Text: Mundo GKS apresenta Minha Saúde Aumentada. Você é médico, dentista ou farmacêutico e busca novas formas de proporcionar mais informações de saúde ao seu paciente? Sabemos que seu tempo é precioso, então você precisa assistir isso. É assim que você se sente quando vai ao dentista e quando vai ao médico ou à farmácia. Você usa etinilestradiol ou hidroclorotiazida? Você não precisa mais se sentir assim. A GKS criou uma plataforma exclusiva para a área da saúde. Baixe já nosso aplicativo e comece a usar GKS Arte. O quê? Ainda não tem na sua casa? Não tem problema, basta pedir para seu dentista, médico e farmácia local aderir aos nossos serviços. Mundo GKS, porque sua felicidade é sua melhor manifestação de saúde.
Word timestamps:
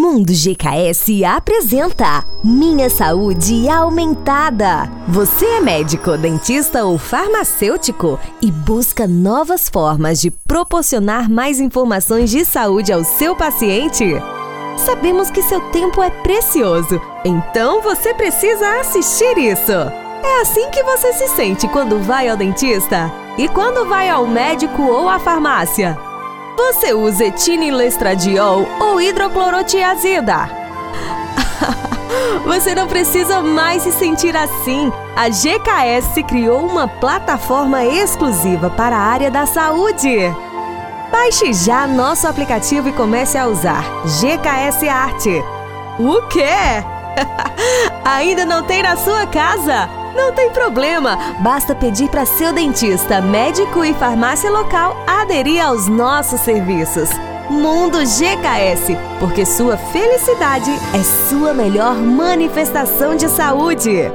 Mundo 0.00 0.32
GKS 0.32 1.24
apresenta 1.24 2.24
Minha 2.44 2.88
Saúde 2.88 3.68
Aumentada. 3.68 4.88
Você 5.08 5.44
é 5.44 5.60
médico, 5.60 6.16
dentista 6.16 6.84
ou 6.84 6.96
farmacêutico 6.96 8.16
e 8.40 8.48
busca 8.48 9.08
novas 9.08 9.68
formas 9.68 10.20
de 10.20 10.30
proporcionar 10.30 11.28
mais 11.28 11.58
informações 11.58 12.30
de 12.30 12.44
saúde 12.44 12.92
ao 12.92 13.02
seu 13.02 13.34
paciente? 13.34 14.04
Sabemos 14.76 15.32
que 15.32 15.42
seu 15.42 15.60
tempo 15.72 16.00
é 16.00 16.10
precioso, 16.10 17.02
então 17.24 17.82
você 17.82 18.14
precisa 18.14 18.78
assistir 18.78 19.36
isso. 19.36 19.72
É 19.72 20.42
assim 20.42 20.70
que 20.70 20.84
você 20.84 21.12
se 21.12 21.26
sente 21.34 21.66
quando 21.66 21.98
vai 21.98 22.28
ao 22.28 22.36
dentista 22.36 23.12
e 23.36 23.48
quando 23.48 23.88
vai 23.88 24.08
ao 24.08 24.28
médico 24.28 24.80
ou 24.80 25.08
à 25.08 25.18
farmácia. 25.18 25.98
Você 26.58 26.92
usa 26.92 27.24
etinilestradiol 27.24 28.66
ou 28.80 29.00
hidroclorotiazida? 29.00 30.50
Você 32.44 32.74
não 32.74 32.88
precisa 32.88 33.40
mais 33.40 33.84
se 33.84 33.92
sentir 33.92 34.36
assim. 34.36 34.92
A 35.14 35.28
GKS 35.28 36.20
criou 36.26 36.66
uma 36.66 36.88
plataforma 36.88 37.84
exclusiva 37.84 38.68
para 38.70 38.96
a 38.96 39.00
área 39.00 39.30
da 39.30 39.46
saúde. 39.46 40.18
Baixe 41.12 41.52
já 41.52 41.86
nosso 41.86 42.26
aplicativo 42.26 42.88
e 42.88 42.92
comece 42.92 43.38
a 43.38 43.46
usar 43.46 43.84
GKS 44.20 44.88
Arte. 44.88 45.40
O 46.00 46.22
quê? 46.26 46.42
Ainda 48.04 48.44
não 48.44 48.64
tem 48.64 48.82
na 48.82 48.96
sua 48.96 49.28
casa? 49.28 49.97
Não 50.14 50.32
tem 50.32 50.50
problema, 50.50 51.16
basta 51.40 51.74
pedir 51.74 52.08
para 52.08 52.26
seu 52.26 52.52
dentista, 52.52 53.20
médico 53.20 53.84
e 53.84 53.94
farmácia 53.94 54.50
local 54.50 54.96
aderir 55.06 55.64
aos 55.64 55.86
nossos 55.86 56.40
serviços. 56.40 57.10
Mundo 57.50 57.98
GKS, 57.98 58.96
porque 59.18 59.46
sua 59.46 59.76
felicidade 59.76 60.70
é 60.94 61.28
sua 61.28 61.54
melhor 61.54 61.94
manifestação 61.94 63.16
de 63.16 63.28
saúde. 63.28 64.10